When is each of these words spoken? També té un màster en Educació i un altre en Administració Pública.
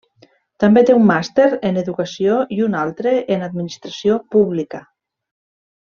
També 0.61 0.81
té 0.89 0.95
un 0.99 1.03
màster 1.09 1.45
en 1.69 1.77
Educació 1.83 2.39
i 2.57 2.59
un 2.71 2.79
altre 2.85 3.13
en 3.39 3.45
Administració 3.51 4.19
Pública. 4.37 4.83